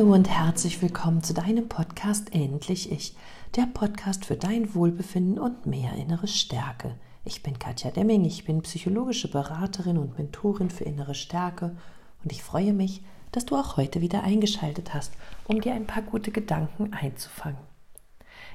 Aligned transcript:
Hallo 0.00 0.14
und 0.14 0.30
herzlich 0.30 0.80
willkommen 0.80 1.22
zu 1.22 1.34
deinem 1.34 1.68
Podcast 1.68 2.34
Endlich 2.34 2.90
Ich, 2.90 3.14
der 3.54 3.66
Podcast 3.66 4.24
für 4.24 4.34
dein 4.34 4.74
Wohlbefinden 4.74 5.38
und 5.38 5.66
mehr 5.66 5.92
innere 5.92 6.26
Stärke. 6.26 6.94
Ich 7.22 7.42
bin 7.42 7.58
Katja 7.58 7.90
Demming, 7.90 8.24
ich 8.24 8.46
bin 8.46 8.62
psychologische 8.62 9.30
Beraterin 9.30 9.98
und 9.98 10.16
Mentorin 10.16 10.70
für 10.70 10.84
innere 10.84 11.14
Stärke 11.14 11.76
und 12.24 12.32
ich 12.32 12.42
freue 12.42 12.72
mich, 12.72 13.02
dass 13.30 13.44
du 13.44 13.56
auch 13.56 13.76
heute 13.76 14.00
wieder 14.00 14.22
eingeschaltet 14.22 14.94
hast, 14.94 15.12
um 15.44 15.60
dir 15.60 15.74
ein 15.74 15.86
paar 15.86 16.02
gute 16.02 16.30
Gedanken 16.30 16.94
einzufangen. 16.94 17.60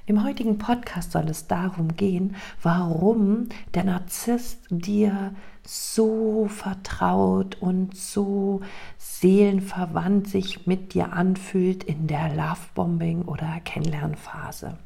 Im 0.08 0.24
heutigen 0.24 0.58
Podcast 0.58 1.12
soll 1.12 1.30
es 1.30 1.46
darum 1.46 1.96
gehen, 1.96 2.36
warum 2.64 3.50
der 3.76 3.84
Narzisst 3.84 4.62
dir 4.72 5.36
so 5.66 6.48
vertraut 6.48 7.58
und 7.60 7.96
so 7.96 8.62
seelenverwandt 8.98 10.28
sich 10.28 10.68
mit 10.68 10.94
dir 10.94 11.14
anfühlt 11.14 11.84
in 11.84 12.08
der 12.08 12.34
Lovebombing 12.36 13.24
oder 13.24 13.60
Kennenlernphase. 13.64 14.78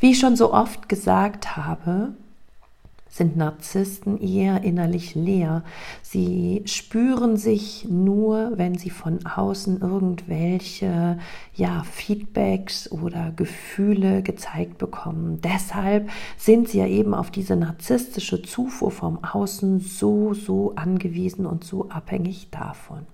Wie 0.00 0.10
ich 0.10 0.18
schon 0.18 0.36
so 0.36 0.52
oft 0.52 0.88
gesagt 0.88 1.56
habe, 1.56 2.14
sind 3.16 3.36
Narzissten 3.36 4.20
eher 4.20 4.62
innerlich 4.62 5.14
leer. 5.14 5.64
Sie 6.02 6.62
spüren 6.66 7.36
sich 7.36 7.86
nur, 7.88 8.52
wenn 8.56 8.76
sie 8.76 8.90
von 8.90 9.24
außen 9.26 9.80
irgendwelche 9.80 11.18
ja, 11.54 11.82
Feedbacks 11.84 12.90
oder 12.92 13.32
Gefühle 13.34 14.22
gezeigt 14.22 14.78
bekommen. 14.78 15.40
Deshalb 15.42 16.10
sind 16.36 16.68
sie 16.68 16.78
ja 16.78 16.86
eben 16.86 17.14
auf 17.14 17.30
diese 17.30 17.56
narzisstische 17.56 18.42
Zufuhr 18.42 18.90
vom 18.90 19.24
Außen 19.24 19.80
so, 19.80 20.34
so 20.34 20.74
angewiesen 20.76 21.46
und 21.46 21.64
so 21.64 21.88
abhängig 21.88 22.50
davon. 22.50 23.06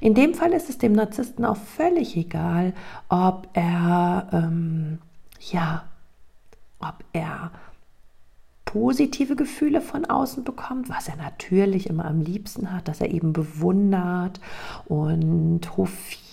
In 0.00 0.14
dem 0.14 0.34
Fall 0.34 0.52
ist 0.52 0.70
es 0.70 0.78
dem 0.78 0.92
Narzissten 0.92 1.44
auch 1.44 1.56
völlig 1.56 2.16
egal, 2.16 2.72
ob 3.08 3.48
er, 3.52 4.28
ähm, 4.32 4.98
ja, 5.50 5.84
ob 6.80 7.04
er 7.12 7.50
positive 8.68 9.34
Gefühle 9.34 9.80
von 9.80 10.04
außen 10.04 10.44
bekommt, 10.44 10.90
was 10.90 11.08
er 11.08 11.16
natürlich 11.16 11.88
immer 11.88 12.04
am 12.04 12.20
liebsten 12.20 12.70
hat, 12.70 12.86
dass 12.86 13.00
er 13.00 13.10
eben 13.10 13.32
bewundert 13.32 14.40
und 14.84 15.60
hofiert 15.78 16.27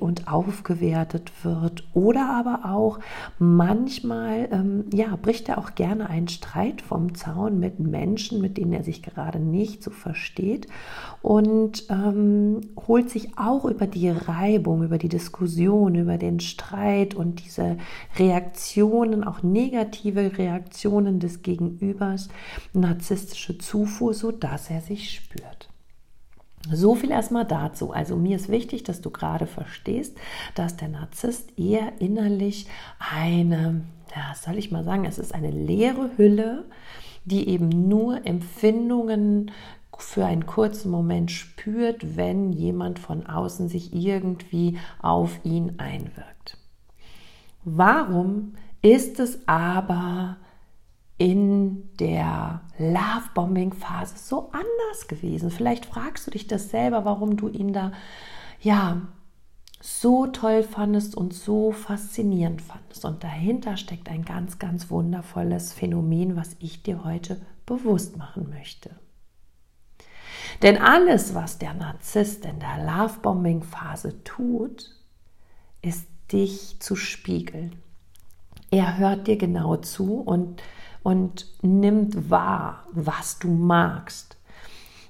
und 0.00 0.28
aufgewertet 0.28 1.32
wird. 1.42 1.84
Oder 1.92 2.30
aber 2.30 2.70
auch 2.70 3.00
manchmal, 3.38 4.48
ähm, 4.52 4.84
ja, 4.92 5.16
bricht 5.16 5.48
er 5.48 5.58
auch 5.58 5.74
gerne 5.74 6.08
einen 6.08 6.28
Streit 6.28 6.82
vom 6.82 7.14
Zaun 7.14 7.58
mit 7.58 7.80
Menschen, 7.80 8.40
mit 8.40 8.56
denen 8.56 8.72
er 8.72 8.84
sich 8.84 9.02
gerade 9.02 9.38
nicht 9.38 9.82
so 9.82 9.90
versteht 9.90 10.66
und 11.22 11.84
ähm, 11.90 12.60
holt 12.86 13.10
sich 13.10 13.38
auch 13.38 13.64
über 13.64 13.86
die 13.86 14.10
Reibung, 14.10 14.82
über 14.84 14.98
die 14.98 15.08
Diskussion, 15.08 15.94
über 15.94 16.16
den 16.18 16.40
Streit 16.40 17.14
und 17.14 17.44
diese 17.44 17.76
Reaktionen, 18.18 19.24
auch 19.24 19.42
negative 19.42 20.38
Reaktionen 20.38 21.18
des 21.20 21.42
Gegenübers, 21.42 22.28
narzisstische 22.72 23.58
Zufuhr, 23.58 24.14
sodass 24.14 24.70
er 24.70 24.80
sich 24.80 25.10
spürt. 25.10 25.69
So 26.68 26.94
viel 26.94 27.10
erstmal 27.10 27.46
dazu. 27.46 27.92
Also 27.92 28.16
mir 28.16 28.36
ist 28.36 28.50
wichtig, 28.50 28.84
dass 28.84 29.00
du 29.00 29.10
gerade 29.10 29.46
verstehst, 29.46 30.16
dass 30.54 30.76
der 30.76 30.88
Narzisst 30.88 31.58
eher 31.58 32.00
innerlich 32.00 32.66
eine, 32.98 33.82
ja, 34.14 34.34
soll 34.34 34.58
ich 34.58 34.70
mal 34.70 34.84
sagen, 34.84 35.06
es 35.06 35.18
ist 35.18 35.34
eine 35.34 35.50
leere 35.50 36.10
Hülle, 36.16 36.66
die 37.24 37.48
eben 37.48 37.88
nur 37.88 38.26
Empfindungen 38.26 39.52
für 39.96 40.24
einen 40.24 40.46
kurzen 40.46 40.90
Moment 40.90 41.30
spürt, 41.30 42.16
wenn 42.16 42.52
jemand 42.52 42.98
von 42.98 43.26
außen 43.26 43.68
sich 43.68 43.94
irgendwie 43.94 44.78
auf 45.00 45.40
ihn 45.44 45.74
einwirkt. 45.78 46.56
Warum 47.64 48.54
ist 48.82 49.20
es 49.20 49.46
aber 49.46 50.38
in 51.20 51.94
der 51.98 52.62
Love-Bombing-Phase 52.78 54.14
so 54.16 54.50
anders 54.52 55.06
gewesen? 55.06 55.50
Vielleicht 55.50 55.84
fragst 55.84 56.26
du 56.26 56.30
dich 56.30 56.46
das 56.46 56.70
selber, 56.70 57.04
warum 57.04 57.36
du 57.36 57.48
ihn 57.48 57.74
da 57.74 57.92
ja 58.62 59.02
so 59.82 60.26
toll 60.28 60.62
fandest 60.62 61.14
und 61.14 61.34
so 61.34 61.72
faszinierend 61.72 62.62
fandest. 62.62 63.04
Und 63.04 63.22
dahinter 63.22 63.76
steckt 63.76 64.08
ein 64.08 64.24
ganz, 64.24 64.58
ganz 64.58 64.90
wundervolles 64.90 65.74
Phänomen, 65.74 66.36
was 66.36 66.56
ich 66.58 66.82
dir 66.82 67.04
heute 67.04 67.38
bewusst 67.66 68.16
machen 68.16 68.48
möchte. 68.48 68.88
Denn 70.62 70.78
alles, 70.78 71.34
was 71.34 71.58
der 71.58 71.74
Narzisst 71.74 72.46
in 72.46 72.60
der 72.60 72.82
Love-Bombing-Phase 72.82 74.24
tut, 74.24 74.90
ist 75.82 76.06
dich 76.32 76.80
zu 76.80 76.96
spiegeln. 76.96 77.76
Er 78.70 78.96
hört 78.96 79.26
dir 79.26 79.36
genau 79.36 79.76
zu 79.76 80.14
und 80.14 80.62
und 81.02 81.46
nimmt 81.62 82.30
wahr, 82.30 82.84
was 82.92 83.38
du 83.38 83.48
magst, 83.48 84.36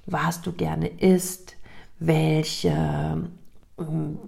was 0.05 0.41
du 0.41 0.51
gerne 0.51 0.87
isst, 0.87 1.55
welche 1.99 3.29
ähm, 3.77 4.19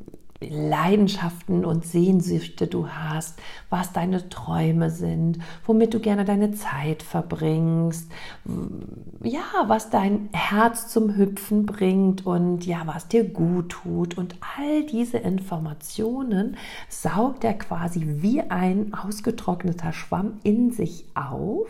Leidenschaften 0.50 1.66
und 1.66 1.86
Sehnsüchte 1.86 2.68
du 2.68 2.90
hast, 2.90 3.40
was 3.70 3.94
deine 3.94 4.30
Träume 4.30 4.90
sind, 4.90 5.40
womit 5.66 5.94
du 5.94 6.00
gerne 6.00 6.26
deine 6.26 6.52
Zeit 6.52 7.04
verbringst, 7.04 8.12
ja, 9.24 9.44
was 9.68 9.90
dein 9.90 10.30
Herz 10.34 10.88
zum 10.90 11.16
Hüpfen 11.16 11.66
bringt 11.66 12.26
und 12.26 12.66
ja, 12.66 12.84
was 12.86 13.08
dir 13.08 13.28
gut 13.28 13.70
tut. 13.70 14.18
Und 14.18 14.36
all 14.58 14.86
diese 14.86 15.18
Informationen 15.18 16.58
saugt 16.90 17.44
er 17.44 17.54
quasi 17.54 18.06
wie 18.22 18.42
ein 18.42 18.94
ausgetrockneter 18.94 19.94
Schwamm 19.94 20.40
in 20.44 20.72
sich 20.72 21.06
auf 21.16 21.68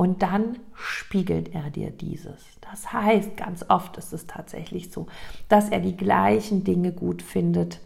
und 0.00 0.22
dann 0.22 0.58
spiegelt 0.72 1.54
er 1.54 1.68
dir 1.68 1.90
dieses. 1.90 2.42
Das 2.62 2.90
heißt, 2.90 3.36
ganz 3.36 3.66
oft 3.68 3.98
ist 3.98 4.14
es 4.14 4.26
tatsächlich 4.26 4.90
so, 4.90 5.08
dass 5.50 5.68
er 5.68 5.80
die 5.80 5.94
gleichen 5.94 6.64
Dinge 6.64 6.92
gut 6.92 7.20
findet, 7.20 7.80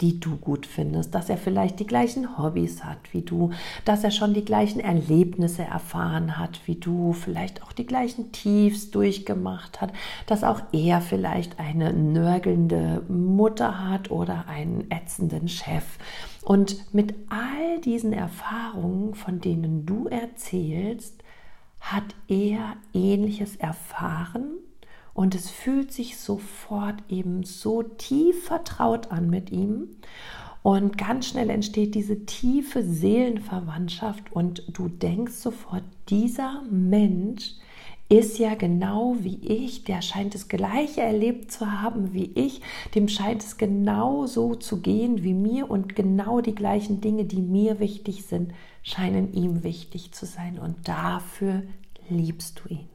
die 0.00 0.18
du 0.18 0.36
gut 0.36 0.64
findest, 0.64 1.14
dass 1.14 1.28
er 1.28 1.36
vielleicht 1.36 1.78
die 1.78 1.86
gleichen 1.86 2.38
Hobbys 2.38 2.84
hat 2.84 3.12
wie 3.12 3.20
du, 3.20 3.50
dass 3.84 4.02
er 4.02 4.12
schon 4.12 4.32
die 4.32 4.46
gleichen 4.46 4.80
Erlebnisse 4.80 5.62
erfahren 5.62 6.38
hat 6.38 6.60
wie 6.64 6.76
du, 6.76 7.12
vielleicht 7.12 7.62
auch 7.62 7.72
die 7.72 7.86
gleichen 7.86 8.32
Tiefs 8.32 8.90
durchgemacht 8.90 9.82
hat, 9.82 9.92
dass 10.24 10.42
auch 10.42 10.62
er 10.72 11.02
vielleicht 11.02 11.60
eine 11.60 11.92
nörgelnde 11.92 13.02
Mutter 13.08 13.86
hat 13.90 14.10
oder 14.10 14.46
einen 14.48 14.90
ätzenden 14.90 15.48
Chef. 15.48 15.84
Und 16.46 16.94
mit 16.94 17.14
all 17.28 17.80
diesen 17.80 18.12
Erfahrungen, 18.12 19.14
von 19.14 19.40
denen 19.40 19.84
du 19.84 20.06
erzählst, 20.06 21.15
hat 21.92 22.14
er 22.28 22.76
ähnliches 22.92 23.56
erfahren? 23.56 24.58
Und 25.14 25.34
es 25.34 25.48
fühlt 25.48 25.92
sich 25.92 26.18
sofort 26.18 27.02
eben 27.08 27.42
so 27.42 27.82
tief 27.82 28.44
vertraut 28.44 29.10
an 29.10 29.30
mit 29.30 29.50
ihm. 29.50 29.88
Und 30.62 30.98
ganz 30.98 31.28
schnell 31.28 31.48
entsteht 31.48 31.94
diese 31.94 32.26
tiefe 32.26 32.82
Seelenverwandtschaft. 32.82 34.30
Und 34.32 34.64
du 34.76 34.88
denkst 34.88 35.34
sofort, 35.34 35.84
dieser 36.10 36.62
Mensch 36.70 37.54
ist 38.08 38.38
ja 38.38 38.54
genau 38.54 39.16
wie 39.20 39.38
ich, 39.46 39.84
der 39.84 40.02
scheint 40.02 40.34
das 40.34 40.48
gleiche 40.48 41.00
erlebt 41.00 41.50
zu 41.50 41.80
haben 41.80 42.12
wie 42.12 42.30
ich, 42.34 42.60
dem 42.94 43.08
scheint 43.08 43.42
es 43.42 43.56
genau 43.56 44.26
so 44.26 44.54
zu 44.54 44.80
gehen 44.80 45.24
wie 45.24 45.34
mir. 45.34 45.70
Und 45.70 45.96
genau 45.96 46.40
die 46.40 46.54
gleichen 46.54 47.00
Dinge, 47.00 47.24
die 47.24 47.40
mir 47.40 47.80
wichtig 47.80 48.24
sind, 48.24 48.52
scheinen 48.82 49.32
ihm 49.32 49.64
wichtig 49.64 50.12
zu 50.12 50.26
sein. 50.26 50.58
Und 50.58 50.88
dafür 50.88 51.62
liebst 52.08 52.60
du 52.60 52.74
ihn. 52.74 52.88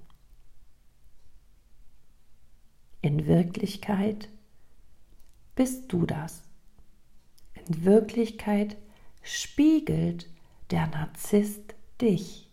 In 3.02 3.26
Wirklichkeit 3.26 4.30
bist 5.56 5.92
du 5.92 6.06
das. 6.06 6.44
In 7.54 7.84
Wirklichkeit 7.84 8.78
spiegelt 9.24 10.30
der 10.70 10.88
Narzisst 10.88 11.76
dich. 12.00 12.50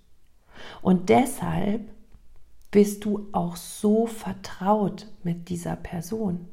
Und 0.83 1.09
deshalb 1.09 1.91
bist 2.71 3.05
du 3.05 3.29
auch 3.33 3.57
so 3.57 4.07
vertraut 4.07 5.07
mit 5.23 5.49
dieser 5.49 5.77
Person, 5.77 6.49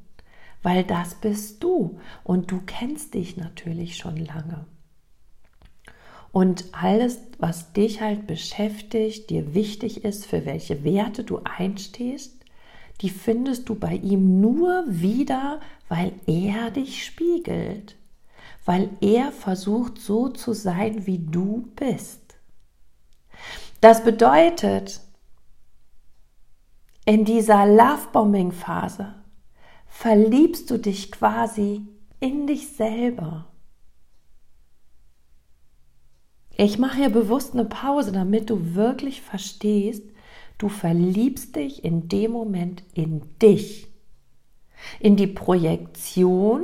weil 0.61 0.83
das 0.83 1.15
bist 1.15 1.63
du 1.63 1.99
und 2.23 2.51
du 2.51 2.61
kennst 2.65 3.13
dich 3.13 3.37
natürlich 3.37 3.97
schon 3.97 4.17
lange. 4.17 4.65
Und 6.35 6.65
alles, 6.73 7.19
was 7.39 7.71
dich 7.71 8.01
halt 8.01 8.27
beschäftigt, 8.27 9.29
dir 9.29 9.53
wichtig 9.53 10.03
ist, 10.03 10.25
für 10.25 10.45
welche 10.45 10.83
Werte 10.83 11.23
du 11.23 11.39
einstehst, 11.45 12.43
die 12.99 13.09
findest 13.09 13.69
du 13.69 13.75
bei 13.75 13.93
ihm 13.93 14.41
nur 14.41 14.83
wieder, 14.85 15.61
weil 15.87 16.11
er 16.27 16.71
dich 16.71 17.05
spiegelt, 17.05 17.95
weil 18.65 18.89
er 18.99 19.31
versucht 19.31 19.97
so 19.97 20.27
zu 20.27 20.51
sein, 20.51 21.07
wie 21.07 21.19
du 21.19 21.69
bist. 21.77 22.35
Das 23.79 24.03
bedeutet, 24.03 24.99
in 27.05 27.23
dieser 27.23 27.65
Lovebombing-Phase 27.65 29.15
verliebst 29.87 30.69
du 30.69 30.79
dich 30.79 31.13
quasi 31.13 31.87
in 32.19 32.45
dich 32.45 32.75
selber. 32.75 33.54
Ich 36.57 36.77
mache 36.77 36.97
hier 36.97 37.09
bewusst 37.09 37.53
eine 37.53 37.65
Pause, 37.65 38.11
damit 38.11 38.49
du 38.49 38.75
wirklich 38.75 39.21
verstehst, 39.21 40.03
du 40.57 40.69
verliebst 40.69 41.55
dich 41.55 41.83
in 41.83 42.07
dem 42.07 42.31
Moment 42.31 42.83
in 42.93 43.21
dich, 43.41 43.89
in 44.99 45.17
die 45.17 45.27
Projektion 45.27 46.63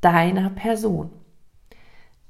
deiner 0.00 0.50
Person. 0.50 1.10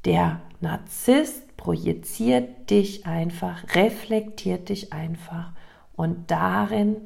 Der 0.05 0.43
Narzisst 0.61 1.57
projiziert 1.57 2.71
dich 2.71 3.07
einfach, 3.07 3.75
reflektiert 3.75 4.69
dich 4.69 4.93
einfach 4.93 5.53
und 5.95 6.31
darin 6.31 6.97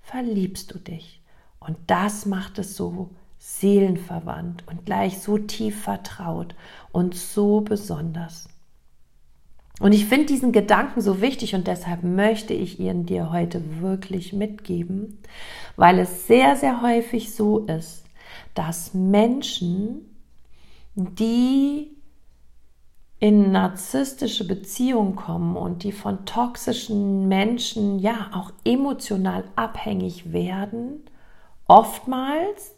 verliebst 0.00 0.74
du 0.74 0.78
dich. 0.78 1.22
Und 1.60 1.76
das 1.86 2.26
macht 2.26 2.58
es 2.58 2.76
so 2.76 3.10
seelenverwandt 3.38 4.64
und 4.68 4.86
gleich 4.86 5.20
so 5.20 5.38
tief 5.38 5.82
vertraut 5.82 6.54
und 6.90 7.14
so 7.14 7.60
besonders. 7.60 8.48
Und 9.80 9.92
ich 9.92 10.06
finde 10.06 10.26
diesen 10.26 10.52
Gedanken 10.52 11.00
so 11.00 11.20
wichtig 11.20 11.54
und 11.54 11.66
deshalb 11.66 12.02
möchte 12.02 12.54
ich 12.54 12.78
ihn 12.78 13.06
dir 13.06 13.32
heute 13.32 13.80
wirklich 13.80 14.32
mitgeben, 14.32 15.18
weil 15.76 15.98
es 15.98 16.26
sehr, 16.26 16.56
sehr 16.56 16.82
häufig 16.82 17.34
so 17.34 17.60
ist, 17.60 18.04
dass 18.54 18.94
Menschen, 18.94 20.02
die 20.94 21.96
in 23.18 23.52
narzisstische 23.52 24.46
Beziehungen 24.46 25.14
kommen 25.14 25.56
und 25.56 25.84
die 25.84 25.92
von 25.92 26.26
toxischen 26.26 27.28
Menschen 27.28 27.98
ja 27.98 28.30
auch 28.34 28.52
emotional 28.64 29.44
abhängig 29.54 30.32
werden, 30.32 31.04
oftmals, 31.66 32.74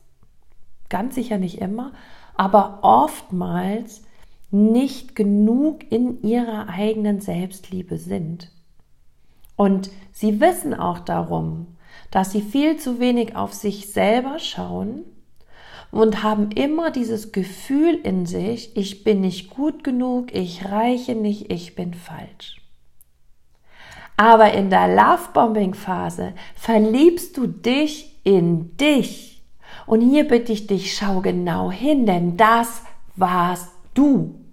ganz 0.90 1.14
sicher 1.14 1.38
nicht 1.38 1.60
immer, 1.60 1.92
aber 2.36 2.80
oftmals 2.82 4.04
nicht 4.54 5.16
genug 5.16 5.90
in 5.90 6.22
ihrer 6.22 6.68
eigenen 6.68 7.20
Selbstliebe 7.20 7.98
sind. 7.98 8.52
Und 9.56 9.90
sie 10.12 10.40
wissen 10.40 10.74
auch 10.74 11.00
darum, 11.00 11.66
dass 12.10 12.30
sie 12.30 12.40
viel 12.40 12.76
zu 12.76 13.00
wenig 13.00 13.34
auf 13.34 13.52
sich 13.52 13.92
selber 13.92 14.38
schauen 14.38 15.02
und 15.90 16.22
haben 16.22 16.52
immer 16.52 16.90
dieses 16.90 17.32
Gefühl 17.32 17.94
in 18.02 18.26
sich, 18.26 18.76
ich 18.76 19.02
bin 19.02 19.20
nicht 19.20 19.50
gut 19.50 19.82
genug, 19.82 20.32
ich 20.32 20.64
reiche 20.64 21.16
nicht, 21.16 21.52
ich 21.52 21.74
bin 21.74 21.92
falsch. 21.92 22.60
Aber 24.16 24.52
in 24.52 24.70
der 24.70 24.86
Lovebombing-Phase 24.94 26.34
verliebst 26.54 27.36
du 27.36 27.48
dich 27.48 28.20
in 28.22 28.76
dich. 28.76 29.42
Und 29.86 30.00
hier 30.00 30.28
bitte 30.28 30.52
ich 30.52 30.68
dich, 30.68 30.96
schau 30.96 31.20
genau 31.20 31.72
hin, 31.72 32.06
denn 32.06 32.36
das 32.36 32.82
warst 33.16 33.72
du. 33.94 34.43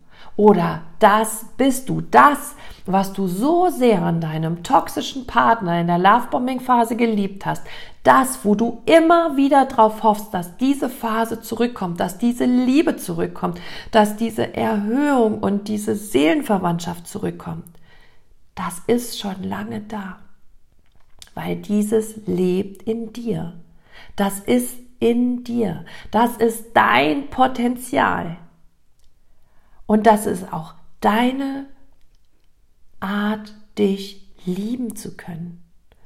Oder 0.42 0.82
das 0.98 1.46
bist 1.56 1.88
du, 1.88 2.02
das, 2.02 2.56
was 2.88 3.14
du 3.14 3.28
so 3.28 3.70
sehr 3.70 4.02
an 4.02 4.22
deinem 4.22 4.64
toxischen 4.64 5.28
Partner 5.28 5.80
in 5.80 5.86
der 5.86 6.00
Lovebombing-Phase 6.00 6.96
geliebt 6.96 7.46
hast, 7.46 7.62
das, 8.02 8.44
wo 8.44 8.56
du 8.56 8.82
immer 8.88 9.38
wieder 9.38 9.66
drauf 9.66 10.02
hoffst, 10.02 10.34
dass 10.34 10.58
diese 10.58 10.90
Phase 10.90 11.42
zurückkommt, 11.42 12.00
dass 12.00 12.18
diese 12.18 12.46
Liebe 12.46 12.96
zurückkommt, 12.96 13.62
dass 13.92 14.16
diese 14.16 14.56
Erhöhung 14.56 15.38
und 15.42 15.68
diese 15.68 15.96
Seelenverwandtschaft 15.96 17.06
zurückkommt, 17.08 17.66
das 18.56 18.82
ist 18.88 19.20
schon 19.20 19.44
lange 19.44 19.82
da, 19.82 20.18
weil 21.36 21.58
dieses 21.58 22.26
lebt 22.26 22.82
in 22.82 23.14
dir. 23.14 23.54
Das 24.16 24.40
ist 24.40 24.76
in 25.00 25.44
dir. 25.44 25.86
Das 26.10 26.38
ist 26.38 26.72
dein 26.74 27.30
Potenzial. 27.30 28.38
Und 29.92 30.08
das 30.08 30.26
ist 30.26 30.54
auch 30.54 30.76
deine 31.02 31.66
Art, 33.02 33.54
dich 33.78 34.26
lieben 34.46 34.96
zu 34.96 35.18
können, 35.18 35.62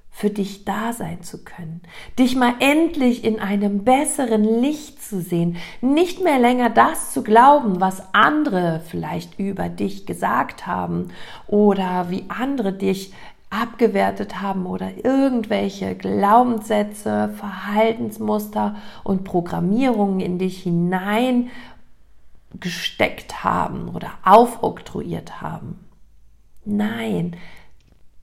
für 0.09 0.31
dich 0.31 0.65
da 0.65 0.91
sein 0.91 1.21
zu 1.21 1.43
können, 1.43 1.83
dich 2.17 2.35
mal 2.35 2.55
endlich 2.61 3.23
in 3.23 3.39
einem 3.39 3.83
besseren 3.83 4.43
Licht 4.43 5.03
zu 5.03 5.21
sehen, 5.21 5.57
nicht 5.81 6.23
mehr 6.23 6.39
länger 6.39 6.71
das 6.71 7.13
zu 7.13 7.21
glauben, 7.21 7.79
was 7.79 8.01
andere 8.11 8.81
vielleicht 8.87 9.37
über 9.37 9.69
dich 9.69 10.07
gesagt 10.07 10.65
haben 10.65 11.09
oder 11.45 12.09
wie 12.09 12.25
andere 12.27 12.73
dich 12.73 13.13
abgewertet 13.51 14.41
haben 14.41 14.65
oder 14.65 14.89
irgendwelche 15.03 15.93
Glaubenssätze, 15.93 17.29
Verhaltensmuster 17.37 18.77
und 19.03 19.23
Programmierungen 19.25 20.21
in 20.21 20.39
dich 20.39 20.63
hinein 20.63 21.51
gesteckt 22.59 23.43
haben 23.43 23.89
oder 23.89 24.11
aufoktroyiert 24.23 25.41
haben. 25.41 25.79
Nein, 26.63 27.35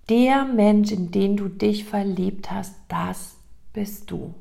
der 0.08 0.44
Mensch, 0.44 0.90
in 0.90 1.10
den 1.10 1.36
du 1.36 1.48
dich 1.48 1.84
verliebt 1.84 2.50
hast, 2.50 2.74
das 2.88 3.36
bist 3.72 4.10
du. 4.10 4.34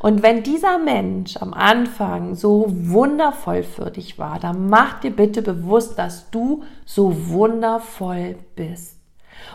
Und 0.00 0.22
wenn 0.22 0.42
dieser 0.42 0.78
Mensch 0.78 1.36
am 1.36 1.54
Anfang 1.54 2.34
so 2.34 2.66
wundervoll 2.68 3.62
für 3.62 3.90
dich 3.90 4.18
war, 4.18 4.38
dann 4.38 4.68
mach 4.68 5.00
dir 5.00 5.14
bitte 5.14 5.40
bewusst, 5.42 5.98
dass 5.98 6.30
du 6.30 6.64
so 6.84 7.28
wundervoll 7.28 8.36
bist 8.54 8.98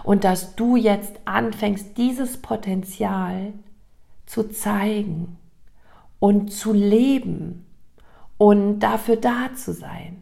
und 0.03 0.23
dass 0.23 0.55
du 0.55 0.75
jetzt 0.75 1.19
anfängst, 1.25 1.97
dieses 1.97 2.41
Potenzial 2.41 3.53
zu 4.25 4.49
zeigen 4.49 5.37
und 6.19 6.51
zu 6.51 6.71
leben 6.73 7.65
und 8.37 8.79
dafür 8.79 9.15
da 9.15 9.53
zu 9.55 9.73
sein 9.73 10.21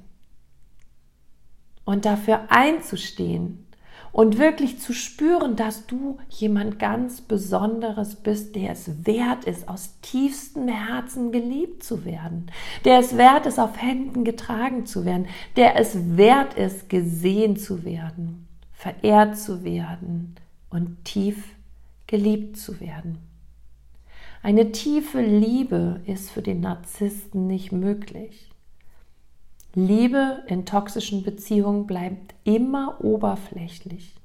und 1.86 2.06
dafür 2.06 2.46
einzustehen 2.50 3.66
und 4.12 4.38
wirklich 4.38 4.80
zu 4.80 4.94
spüren, 4.94 5.56
dass 5.56 5.88
du 5.88 6.18
jemand 6.30 6.80
ganz 6.80 7.22
Besonderes 7.22 8.16
bist, 8.16 8.56
der 8.56 8.72
es 8.72 9.06
wert 9.06 9.46
ist, 9.46 9.70
aus 9.70 10.00
tiefstem 10.02 10.68
Herzen 10.68 11.32
geliebt 11.32 11.84
zu 11.84 12.04
werden, 12.04 12.52
der 12.84 13.00
es 13.00 13.18
wert 13.18 13.46
ist, 13.46 13.60
auf 13.60 13.82
Händen 13.82 14.24
getragen 14.24 14.86
zu 14.86 15.06
werden, 15.06 15.28
der 15.56 15.78
es 15.78 16.18
wert 16.18 16.56
ist, 16.56 16.90
gesehen 16.90 17.56
zu 17.56 17.86
werden, 17.86 18.48
verehrt 18.74 19.38
zu 19.38 19.64
werden 19.64 20.36
und 20.70 21.06
tief 21.06 21.56
geliebt 22.08 22.58
zu 22.58 22.80
werden. 22.82 23.31
Eine 24.44 24.72
tiefe 24.72 25.22
Liebe 25.22 26.02
ist 26.08 26.32
für 26.32 26.42
den 26.42 26.62
Narzissten 26.62 27.46
nicht 27.46 27.72
möglich. 27.72 28.50
Liebe 29.76 30.44
in 30.48 30.66
toxischen 30.66 31.22
Beziehungen 31.22 31.86
bleibt 31.86 32.34
immer 32.44 33.04
oberflächlich. 33.04 34.16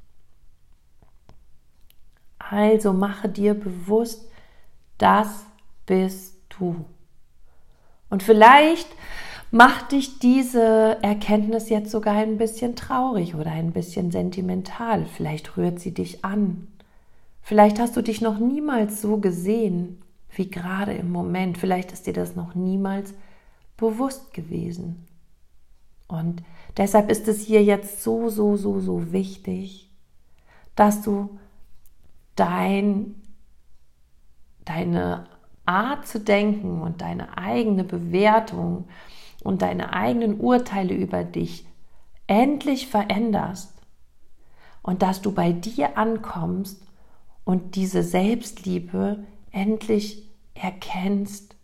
Also 2.39 2.95
mache 2.95 3.29
dir 3.29 3.53
bewusst, 3.53 4.31
das 4.97 5.45
bist 5.85 6.39
du. 6.49 6.87
Und 8.09 8.23
vielleicht 8.23 8.89
macht 9.51 9.93
dich 9.93 10.19
diese 10.19 10.97
Erkenntnis 11.03 11.69
jetzt 11.69 11.91
sogar 11.91 12.15
ein 12.15 12.39
bisschen 12.39 12.75
traurig 12.75 13.35
oder 13.35 13.51
ein 13.53 13.73
bisschen 13.73 14.11
sentimental. 14.11 15.05
Vielleicht 15.05 15.59
rührt 15.59 15.79
sie 15.79 15.93
dich 15.93 16.25
an. 16.25 16.69
Vielleicht 17.43 17.79
hast 17.79 17.97
du 17.97 18.03
dich 18.03 18.23
noch 18.23 18.39
niemals 18.39 19.03
so 19.03 19.19
gesehen 19.19 20.03
wie 20.37 20.51
gerade 20.51 20.93
im 20.93 21.11
Moment. 21.11 21.59
Vielleicht 21.59 21.93
ist 21.93 22.07
dir 22.07 22.13
das 22.13 22.37
noch 22.37 22.55
niemals 22.55 23.15
bewusst 23.77 24.33
gewesen. 24.33 25.07
Und 26.09 26.43
deshalb 26.77 27.11
ist 27.11 27.27
es 27.29 27.41
hier 27.41 27.65
jetzt 27.65 28.03
so, 28.03 28.29
so, 28.29 28.57
so, 28.57 28.81
so 28.81 29.13
wichtig, 29.13 29.91
dass 30.75 31.03
du 31.03 31.39
dein, 32.37 33.17
deine 34.65 35.27
Art 35.65 36.07
zu 36.07 36.21
denken 36.21 36.81
und 36.81 37.01
deine 37.01 37.37
eigene 37.37 37.83
Bewertung 37.83 38.87
und 39.43 39.63
deine 39.63 39.93
eigenen 39.93 40.39
Urteile 40.39 40.95
über 40.95 41.25
dich 41.25 41.67
endlich 42.27 42.89
veränderst 42.89 43.73
und 44.83 45.03
dass 45.03 45.23
du 45.23 45.33
bei 45.33 45.53
dir 45.53 45.99
ankommst 45.99 46.83
und 47.45 47.75
diese 47.75 48.03
Selbstliebe 48.03 49.25
endlich 49.51 50.26
erkennst 50.57 51.57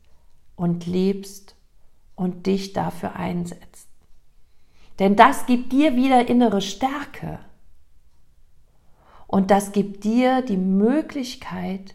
und 0.57 0.87
lebst 0.87 1.57
und 2.15 2.47
dich 2.47 2.73
dafür 2.73 3.17
einsetzt. 3.17 3.89
Denn 4.99 5.17
das 5.17 5.47
gibt 5.47 5.73
dir 5.73 5.97
wieder 5.97 6.29
innere 6.29 6.61
Stärke. 6.61 7.39
Und 9.27 9.51
das 9.51 9.73
gibt 9.73 10.05
dir 10.05 10.43
die 10.43 10.59
Möglichkeit, 10.59 11.95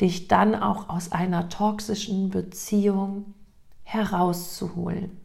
dich 0.00 0.28
dann 0.28 0.54
auch 0.54 0.88
aus 0.88 1.12
einer 1.12 1.48
toxischen 1.48 2.30
Beziehung 2.30 3.34
herauszuholen. 3.82 5.18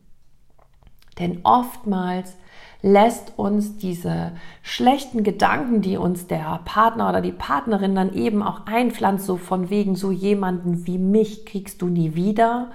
Denn 1.19 1.41
oftmals 1.43 2.35
lässt 2.83 3.33
uns 3.37 3.77
diese 3.77 4.33
schlechten 4.61 5.23
Gedanken, 5.23 5.81
die 5.81 5.97
uns 5.97 6.27
der 6.27 6.59
Partner 6.65 7.09
oder 7.09 7.21
die 7.21 7.31
Partnerin 7.31 7.95
dann 7.95 8.13
eben 8.13 8.43
auch 8.43 8.67
einpflanzt, 8.67 9.25
so 9.25 9.37
von 9.37 9.69
wegen 9.69 9.95
so 9.95 10.11
jemanden 10.11 10.85
wie 10.85 10.97
mich 10.99 11.45
kriegst 11.45 11.81
du 11.81 11.87
nie 11.87 12.13
wieder, 12.13 12.71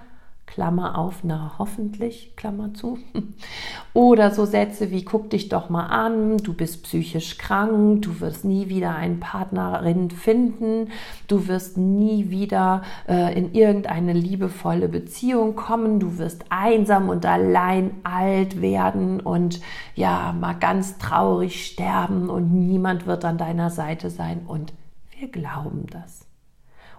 Klammer 0.49 0.97
auf, 0.97 1.21
na 1.25 1.52
hoffentlich, 1.59 2.35
Klammer 2.35 2.73
zu. 2.73 2.99
Oder 3.93 4.31
so 4.31 4.47
Sätze 4.47 4.90
wie 4.90 5.05
guck 5.05 5.28
dich 5.28 5.50
doch 5.50 5.69
mal 5.69 5.87
an, 5.87 6.38
du 6.38 6.55
bist 6.55 6.85
psychisch 6.85 7.37
krank, 7.37 8.02
du 8.02 8.21
wirst 8.21 8.47
nie 8.47 8.69
wieder 8.71 8.95
eine 8.95 9.17
Partnerin 9.17 10.11
finden, 10.11 10.88
du 11.26 11.49
wirst 11.49 11.76
nie 11.76 12.31
wieder 12.31 12.83
äh, 13.07 13.38
in 13.38 13.52
irgendeine 13.52 14.14
liebevolle 14.14 14.88
Beziehung 14.88 15.55
kommen, 15.55 16.00
du 16.00 16.17
wirst 16.17 16.47
einsam 16.49 17.11
und 17.11 17.26
allein 17.26 17.90
alt 18.02 18.62
werden 18.62 19.21
und 19.21 19.61
ja, 19.95 20.33
mal 20.33 20.55
ganz 20.55 20.97
traurig 20.97 21.67
sterben 21.67 22.31
und 22.31 22.55
niemand 22.55 23.07
wird 23.07 23.26
an 23.26 23.37
deiner 23.37 23.69
Seite 23.69 24.09
sein 24.09 24.40
und 24.47 24.73
wir 25.19 25.28
glauben 25.28 25.87
das. 25.90 26.25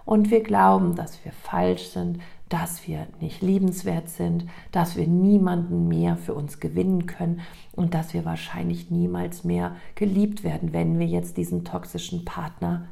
Und 0.04 0.30
wir 0.30 0.42
glauben, 0.42 0.94
dass 0.94 1.24
wir 1.24 1.32
falsch 1.32 1.88
sind, 1.88 2.20
dass 2.50 2.86
wir 2.86 3.06
nicht 3.20 3.42
liebenswert 3.42 4.10
sind, 4.10 4.44
dass 4.72 4.96
wir 4.96 5.06
niemanden 5.06 5.88
mehr 5.88 6.16
für 6.16 6.34
uns 6.34 6.60
gewinnen 6.60 7.06
können 7.06 7.40
und 7.72 7.94
dass 7.94 8.12
wir 8.12 8.24
wahrscheinlich 8.24 8.90
niemals 8.90 9.44
mehr 9.44 9.76
geliebt 9.94 10.44
werden, 10.44 10.72
wenn 10.72 10.98
wir 10.98 11.06
jetzt 11.06 11.36
diesen 11.36 11.64
toxischen 11.64 12.24
Partner 12.24 12.88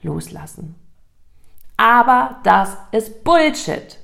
loslassen. 0.00 0.74
Aber 1.76 2.40
das 2.44 2.76
ist 2.92 3.22
Bullshit. 3.24 3.98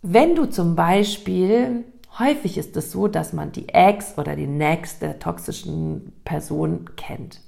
Wenn 0.00 0.36
du 0.36 0.46
zum 0.46 0.76
Beispiel, 0.76 1.84
häufig 2.16 2.58
ist 2.58 2.76
es 2.76 2.92
so, 2.92 3.08
dass 3.08 3.32
man 3.32 3.50
die 3.50 3.70
Ex 3.70 4.16
oder 4.16 4.36
die 4.36 4.46
Next 4.46 5.02
der 5.02 5.18
toxischen 5.18 6.12
Person 6.24 6.90
kennt. 6.94 7.40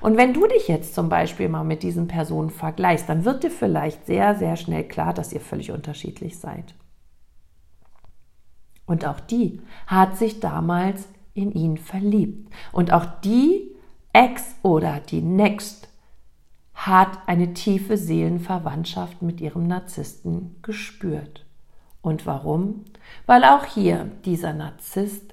Und 0.00 0.16
wenn 0.16 0.34
du 0.34 0.46
dich 0.46 0.68
jetzt 0.68 0.94
zum 0.94 1.08
Beispiel 1.08 1.48
mal 1.48 1.64
mit 1.64 1.82
diesen 1.82 2.08
Personen 2.08 2.50
vergleichst, 2.50 3.08
dann 3.08 3.24
wird 3.24 3.44
dir 3.44 3.50
vielleicht 3.50 4.06
sehr, 4.06 4.34
sehr 4.34 4.56
schnell 4.56 4.84
klar, 4.84 5.14
dass 5.14 5.32
ihr 5.32 5.40
völlig 5.40 5.70
unterschiedlich 5.70 6.38
seid. 6.38 6.74
Und 8.86 9.06
auch 9.06 9.20
die 9.20 9.60
hat 9.86 10.16
sich 10.16 10.40
damals 10.40 11.08
in 11.34 11.52
ihn 11.52 11.78
verliebt. 11.78 12.52
Und 12.72 12.92
auch 12.92 13.06
die 13.24 13.74
Ex 14.12 14.54
oder 14.62 15.00
die 15.00 15.22
Next 15.22 15.88
hat 16.74 17.18
eine 17.26 17.54
tiefe 17.54 17.96
Seelenverwandtschaft 17.96 19.22
mit 19.22 19.40
ihrem 19.40 19.66
Narzissten 19.66 20.56
gespürt. 20.62 21.46
Und 22.02 22.26
warum? 22.26 22.84
Weil 23.26 23.44
auch 23.44 23.64
hier 23.64 24.10
dieser 24.24 24.52
Narzisst 24.52 25.31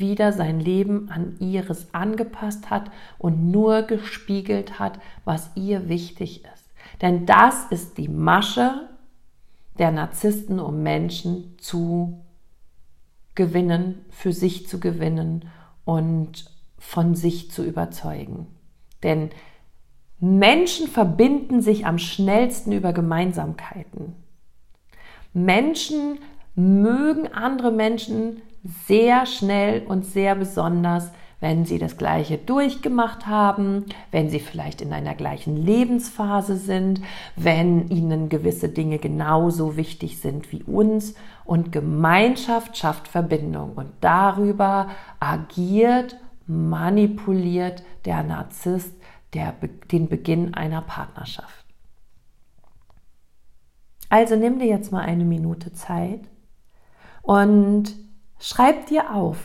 wieder 0.00 0.32
sein 0.32 0.60
Leben 0.60 1.10
an 1.10 1.36
ihres 1.38 1.94
angepasst 1.94 2.70
hat 2.70 2.90
und 3.18 3.50
nur 3.50 3.82
gespiegelt 3.82 4.78
hat, 4.78 4.98
was 5.24 5.50
ihr 5.54 5.88
wichtig 5.88 6.44
ist. 6.44 6.70
Denn 7.00 7.26
das 7.26 7.66
ist 7.70 7.98
die 7.98 8.08
Masche 8.08 8.88
der 9.78 9.92
Narzissten, 9.92 10.58
um 10.58 10.82
Menschen 10.82 11.56
zu 11.58 12.20
gewinnen, 13.34 14.04
für 14.10 14.32
sich 14.32 14.68
zu 14.68 14.80
gewinnen 14.80 15.48
und 15.84 16.44
von 16.78 17.14
sich 17.14 17.50
zu 17.50 17.64
überzeugen. 17.64 18.46
Denn 19.02 19.30
Menschen 20.18 20.88
verbinden 20.88 21.62
sich 21.62 21.86
am 21.86 21.98
schnellsten 21.98 22.72
über 22.72 22.92
Gemeinsamkeiten. 22.92 24.14
Menschen 25.32 26.18
mögen 26.54 27.28
andere 27.32 27.70
Menschen 27.70 28.42
sehr 28.86 29.26
schnell 29.26 29.82
und 29.86 30.04
sehr 30.04 30.34
besonders, 30.34 31.10
wenn 31.40 31.64
sie 31.64 31.78
das 31.78 31.96
Gleiche 31.96 32.36
durchgemacht 32.36 33.26
haben, 33.26 33.86
wenn 34.10 34.28
sie 34.28 34.40
vielleicht 34.40 34.82
in 34.82 34.92
einer 34.92 35.14
gleichen 35.14 35.56
Lebensphase 35.56 36.56
sind, 36.56 37.00
wenn 37.34 37.88
ihnen 37.88 38.28
gewisse 38.28 38.68
Dinge 38.68 38.98
genauso 38.98 39.76
wichtig 39.76 40.20
sind 40.20 40.52
wie 40.52 40.62
uns. 40.62 41.14
Und 41.44 41.72
Gemeinschaft 41.72 42.76
schafft 42.76 43.08
Verbindung 43.08 43.72
und 43.72 43.88
darüber 44.02 44.88
agiert, 45.18 46.16
manipuliert 46.46 47.82
der 48.04 48.22
Narzisst 48.22 48.94
der, 49.32 49.54
den 49.90 50.08
Beginn 50.08 50.54
einer 50.54 50.82
Partnerschaft. 50.82 51.64
Also 54.10 54.36
nimm 54.36 54.58
dir 54.58 54.66
jetzt 54.66 54.92
mal 54.92 55.02
eine 55.02 55.24
Minute 55.24 55.72
Zeit 55.72 56.20
und 57.22 57.94
Schreib 58.40 58.86
dir 58.86 59.14
auf, 59.14 59.36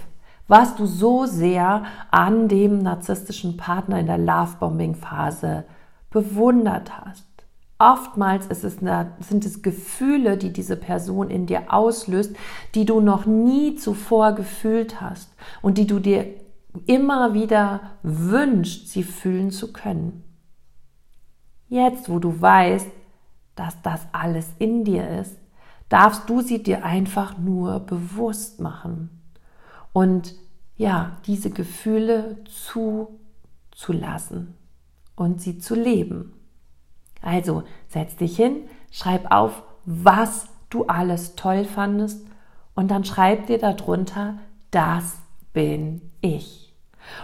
was 0.48 0.78
du 0.78 0.86
so 0.86 1.26
sehr 1.26 1.84
an 2.12 2.48
dem 2.48 2.80
narzisstischen 2.80 3.58
Partner 3.58 4.00
in 4.00 4.08
der 4.08 4.18
Lovebombing-Phase 4.18 5.66
bewundert 6.10 6.98
hast. 6.98 7.26
Oftmals 7.78 8.48
es 8.48 8.82
eine, 8.82 9.12
sind 9.20 9.46
es 9.46 9.62
Gefühle, 9.62 10.38
die 10.38 10.54
diese 10.54 10.78
Person 10.78 11.30
in 11.30 11.46
dir 11.46 11.74
auslöst, 11.74 12.38
die 12.74 12.86
du 12.86 13.02
noch 13.02 13.26
nie 13.26 13.76
zuvor 13.76 14.32
gefühlt 14.32 15.02
hast 15.02 15.30
und 15.62 15.78
die 15.78 15.88
du 15.88 16.00
dir 16.00 16.26
immer 16.86 17.34
wieder 17.34 17.82
wünschst, 18.02 18.90
sie 18.90 19.04
fühlen 19.04 19.52
zu 19.52 19.74
können. 19.74 20.24
Jetzt, 21.68 22.10
wo 22.10 22.20
du 22.20 22.40
weißt, 22.40 22.88
dass 23.56 23.82
das 23.82 24.08
alles 24.14 24.48
in 24.58 24.86
dir 24.86 25.10
ist, 25.20 25.36
darfst 25.90 26.30
du 26.30 26.42
sie 26.42 26.64
dir 26.64 26.84
einfach 26.84 27.38
nur 27.38 27.80
bewusst 27.80 28.60
machen 28.60 29.10
und 29.94 30.36
ja, 30.78 31.18
diese 31.26 31.52
Gefühle 31.52 32.44
zuzulassen 33.72 34.56
und 35.16 35.42
sie 35.42 35.58
zu 35.58 35.74
leben. 35.76 36.34
Also 37.22 37.64
setz 37.88 38.18
dich 38.18 38.36
hin, 38.36 38.68
schreib 38.92 39.32
auf, 39.32 39.64
was 39.86 40.48
du 40.70 40.86
alles 40.86 41.36
toll 41.36 41.64
fandest 41.66 42.26
und 42.76 42.92
dann 42.92 43.06
schreib 43.06 43.48
dir 43.48 43.58
darunter, 43.58 44.38
das 44.72 45.18
bin 45.54 46.02
ich. 46.22 46.74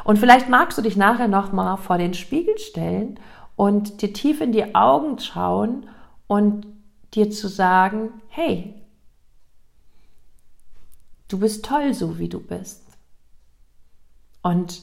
Und 0.04 0.18
vielleicht 0.18 0.48
magst 0.48 0.78
du 0.78 0.82
dich 0.82 0.96
nachher 0.96 1.28
noch 1.28 1.52
mal 1.52 1.76
vor 1.76 1.98
den 1.98 2.14
Spiegel 2.14 2.58
stellen 2.58 3.20
und 3.56 4.02
dir 4.02 4.14
tief 4.14 4.42
in 4.42 4.52
die 4.52 4.76
Augen 4.76 5.20
schauen 5.20 5.88
und 6.28 6.66
dir 7.14 7.30
zu 7.30 7.48
sagen, 7.48 8.22
hey, 8.30 8.74
du 11.28 11.40
bist 11.40 11.66
toll 11.66 11.94
so, 11.94 12.18
wie 12.20 12.30
du 12.30 12.40
bist. 12.40 12.84
Und 14.42 14.82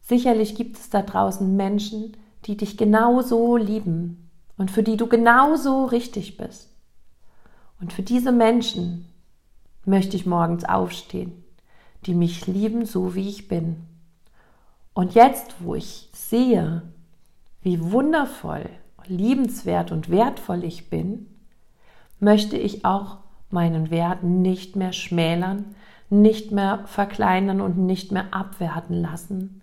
sicherlich 0.00 0.54
gibt 0.54 0.78
es 0.78 0.90
da 0.90 1.02
draußen 1.02 1.56
Menschen, 1.56 2.16
die 2.44 2.56
dich 2.56 2.76
genauso 2.76 3.56
lieben 3.56 4.30
und 4.56 4.70
für 4.70 4.82
die 4.82 4.96
du 4.96 5.06
genauso 5.06 5.84
richtig 5.86 6.36
bist. 6.36 6.68
Und 7.80 7.92
für 7.92 8.02
diese 8.02 8.32
Menschen 8.32 9.06
möchte 9.84 10.16
ich 10.16 10.26
morgens 10.26 10.64
aufstehen, 10.64 11.44
die 12.06 12.14
mich 12.14 12.46
lieben, 12.46 12.84
so 12.86 13.14
wie 13.14 13.28
ich 13.28 13.48
bin. 13.48 13.76
Und 14.94 15.14
jetzt, 15.14 15.54
wo 15.60 15.74
ich 15.74 16.10
sehe, 16.12 16.82
wie 17.62 17.92
wundervoll 17.92 18.68
liebenswert 19.08 19.92
und 19.92 20.10
wertvoll 20.10 20.64
ich 20.64 20.90
bin, 20.90 21.26
möchte 22.18 22.56
ich 22.56 22.84
auch 22.84 23.18
meinen 23.50 23.90
Wert 23.90 24.22
nicht 24.22 24.76
mehr 24.76 24.92
schmälern, 24.92 25.74
nicht 26.08 26.52
mehr 26.52 26.84
verkleinern 26.86 27.60
und 27.60 27.78
nicht 27.78 28.12
mehr 28.12 28.32
abwerten 28.32 29.00
lassen 29.00 29.62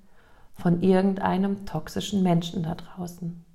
von 0.53 0.81
irgendeinem 0.81 1.65
toxischen 1.65 2.21
Menschen 2.21 2.63
da 2.63 2.75
draußen. 2.75 3.45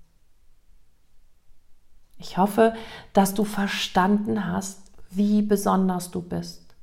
Ich 2.18 2.38
hoffe, 2.38 2.74
dass 3.12 3.34
du 3.34 3.44
verstanden 3.44 4.46
hast, 4.46 4.90
wie 5.10 5.42
besonders 5.42 6.10
du 6.10 6.22
bist. 6.22 6.74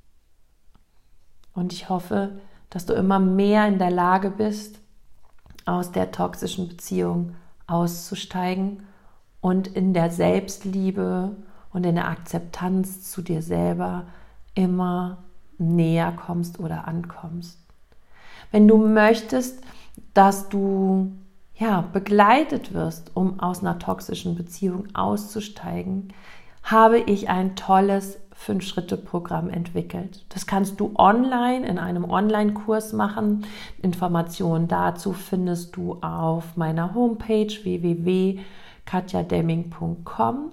Und 1.54 1.74
ich 1.74 1.90
hoffe, 1.90 2.40
dass 2.70 2.86
du 2.86 2.94
immer 2.94 3.20
mehr 3.20 3.68
in 3.68 3.80
der 3.80 3.92
Lage 3.92 4.30
bist, 4.30 4.80
aus 5.66 5.92
der 5.92 6.12
toxischen 6.12 6.70
Beziehung 6.70 7.36
auszusteigen 7.68 8.84
und 9.42 9.68
in 9.68 9.94
der 9.94 10.12
Selbstliebe 10.12 11.36
und 11.74 11.86
in 11.86 11.96
der 11.96 12.08
Akzeptanz 12.08 13.12
zu 13.12 13.22
dir 13.22 13.42
selber 13.42 14.06
immer 14.56 15.18
näher 15.58 16.14
kommst 16.14 16.60
oder 16.60 16.88
ankommst. 16.88 17.60
Wenn 18.52 18.68
du 18.68 18.78
möchtest, 18.78 19.64
dass 20.14 20.50
du 20.50 21.12
ja, 21.56 21.82
begleitet 21.94 22.74
wirst, 22.74 23.12
um 23.16 23.40
aus 23.40 23.62
einer 23.62 23.80
toxischen 23.80 24.36
Beziehung 24.36 24.88
auszusteigen, 24.96 26.14
habe 26.64 27.00
ich 27.00 27.30
ein 27.30 27.56
tolles 27.56 28.20
Fünf-Schritte-Programm 28.34 29.50
entwickelt. 29.50 30.26
Das 30.30 30.48
kannst 30.48 30.80
du 30.80 30.94
online 30.96 31.68
in 31.68 31.78
einem 31.78 32.10
Online-Kurs 32.10 32.94
machen. 32.94 33.46
Informationen 33.82 34.68
dazu 34.68 35.14
findest 35.14 35.76
du 35.76 36.00
auf 36.02 36.58
meiner 36.58 36.96
Homepage 36.96 37.54
www.katjademming.com 38.92 40.52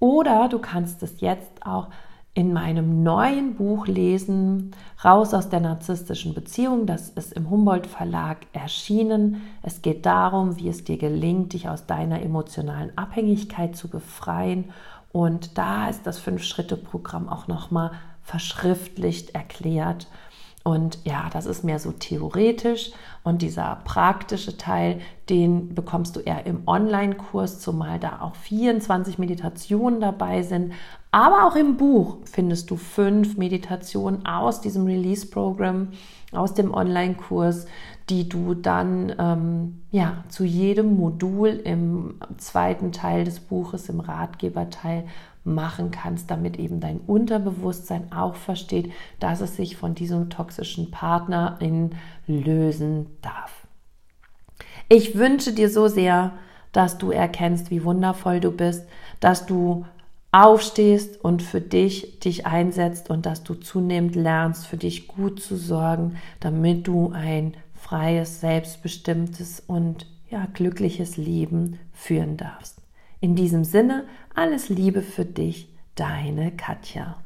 oder 0.00 0.48
du 0.48 0.58
kannst 0.58 1.02
es 1.02 1.20
jetzt 1.20 1.66
auch 1.66 1.88
in 2.34 2.52
meinem 2.52 3.02
neuen 3.02 3.56
Buch 3.56 3.88
lesen, 3.88 4.70
Raus 5.04 5.34
aus 5.34 5.48
der 5.48 5.58
narzisstischen 5.58 6.34
Beziehung. 6.34 6.86
Das 6.86 7.08
ist 7.08 7.32
im 7.32 7.50
Humboldt 7.50 7.88
Verlag 7.88 8.46
erschienen. 8.52 9.42
Es 9.62 9.82
geht 9.82 10.06
darum, 10.06 10.56
wie 10.56 10.68
es 10.68 10.84
dir 10.84 10.98
gelingt, 10.98 11.52
dich 11.52 11.68
aus 11.68 11.86
deiner 11.86 12.22
emotionalen 12.22 12.96
Abhängigkeit 12.96 13.74
zu 13.74 13.88
befreien. 13.88 14.66
Und 15.10 15.58
da 15.58 15.88
ist 15.88 16.06
das 16.06 16.20
Fünf-Schritte-Programm 16.20 17.28
auch 17.28 17.48
nochmal 17.48 17.90
verschriftlicht 18.22 19.30
erklärt. 19.30 20.06
Und 20.68 20.98
ja, 21.04 21.30
das 21.32 21.46
ist 21.46 21.64
mehr 21.64 21.78
so 21.78 21.92
theoretisch 21.92 22.92
und 23.24 23.40
dieser 23.40 23.78
praktische 23.86 24.58
Teil, 24.58 25.00
den 25.30 25.74
bekommst 25.74 26.14
du 26.14 26.20
eher 26.20 26.44
im 26.44 26.60
Online-Kurs, 26.66 27.58
zumal 27.60 27.98
da 27.98 28.20
auch 28.20 28.34
24 28.34 29.16
Meditationen 29.16 29.98
dabei 29.98 30.42
sind. 30.42 30.74
Aber 31.10 31.46
auch 31.46 31.56
im 31.56 31.78
Buch 31.78 32.18
findest 32.24 32.70
du 32.70 32.76
fünf 32.76 33.38
Meditationen 33.38 34.26
aus 34.26 34.60
diesem 34.60 34.84
Release-Programm, 34.84 35.88
aus 36.32 36.52
dem 36.52 36.74
Online-Kurs, 36.74 37.64
die 38.10 38.28
du 38.28 38.52
dann 38.52 39.14
ähm, 39.18 39.80
ja, 39.90 40.22
zu 40.28 40.44
jedem 40.44 40.98
Modul 40.98 41.48
im 41.48 42.16
zweiten 42.36 42.92
Teil 42.92 43.24
des 43.24 43.40
Buches, 43.40 43.88
im 43.88 44.00
Ratgeberteil, 44.00 45.06
machen 45.54 45.90
kannst, 45.90 46.30
damit 46.30 46.58
eben 46.58 46.80
dein 46.80 46.98
Unterbewusstsein 46.98 48.12
auch 48.12 48.34
versteht, 48.34 48.92
dass 49.20 49.40
es 49.40 49.56
sich 49.56 49.76
von 49.76 49.94
diesem 49.94 50.30
toxischen 50.30 50.90
Partnerin 50.90 51.90
lösen 52.26 53.06
darf. 53.22 53.66
Ich 54.88 55.16
wünsche 55.16 55.52
dir 55.52 55.68
so 55.68 55.88
sehr, 55.88 56.32
dass 56.72 56.98
du 56.98 57.10
erkennst, 57.10 57.70
wie 57.70 57.84
wundervoll 57.84 58.40
du 58.40 58.50
bist, 58.50 58.84
dass 59.20 59.46
du 59.46 59.84
aufstehst 60.32 61.22
und 61.24 61.42
für 61.42 61.60
dich 61.60 62.20
dich 62.20 62.46
einsetzt 62.46 63.10
und 63.10 63.24
dass 63.26 63.42
du 63.42 63.54
zunehmend 63.54 64.14
lernst, 64.14 64.66
für 64.66 64.76
dich 64.76 65.08
gut 65.08 65.40
zu 65.40 65.56
sorgen, 65.56 66.16
damit 66.40 66.86
du 66.86 67.12
ein 67.12 67.54
freies, 67.74 68.40
selbstbestimmtes 68.40 69.62
und 69.66 70.06
ja, 70.30 70.46
glückliches 70.52 71.16
Leben 71.16 71.78
führen 71.92 72.36
darfst. 72.36 72.78
In 73.20 73.34
diesem 73.34 73.64
Sinne, 73.64 74.06
alles 74.34 74.68
Liebe 74.68 75.02
für 75.02 75.24
dich, 75.24 75.74
deine 75.94 76.52
Katja. 76.56 77.22